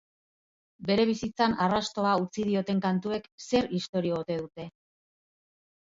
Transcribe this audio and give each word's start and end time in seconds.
Bere 0.87 1.05
bizitzan 1.09 1.53
arrastoa 1.67 2.15
utzi 2.25 2.47
dioten 2.49 2.83
kantuek 2.89 3.31
zer 3.51 3.73
istorio 3.83 4.21
ote 4.25 4.43
dute? 4.45 4.71